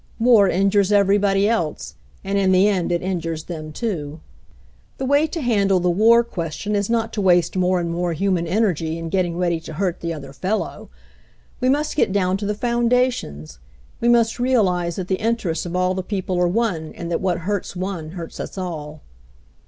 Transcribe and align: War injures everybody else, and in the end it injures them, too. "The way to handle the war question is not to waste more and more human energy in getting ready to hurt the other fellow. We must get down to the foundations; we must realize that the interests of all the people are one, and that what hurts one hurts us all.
War 0.19 0.49
injures 0.49 0.91
everybody 0.91 1.47
else, 1.47 1.93
and 2.23 2.35
in 2.35 2.51
the 2.51 2.67
end 2.67 2.91
it 2.91 3.03
injures 3.03 3.43
them, 3.43 3.71
too. 3.71 4.19
"The 4.97 5.05
way 5.05 5.27
to 5.27 5.41
handle 5.41 5.79
the 5.79 5.91
war 5.91 6.23
question 6.23 6.75
is 6.75 6.89
not 6.89 7.13
to 7.13 7.21
waste 7.21 7.55
more 7.55 7.79
and 7.79 7.91
more 7.91 8.13
human 8.13 8.47
energy 8.47 8.97
in 8.97 9.09
getting 9.09 9.37
ready 9.37 9.59
to 9.59 9.73
hurt 9.73 9.99
the 9.99 10.11
other 10.11 10.33
fellow. 10.33 10.89
We 11.59 11.69
must 11.69 11.95
get 11.95 12.11
down 12.11 12.37
to 12.37 12.47
the 12.47 12.55
foundations; 12.55 13.59
we 13.99 14.09
must 14.09 14.39
realize 14.39 14.95
that 14.95 15.07
the 15.07 15.21
interests 15.21 15.67
of 15.67 15.75
all 15.75 15.93
the 15.93 16.01
people 16.01 16.39
are 16.39 16.47
one, 16.47 16.93
and 16.95 17.11
that 17.11 17.21
what 17.21 17.37
hurts 17.41 17.75
one 17.75 18.13
hurts 18.13 18.39
us 18.39 18.57
all. 18.57 19.01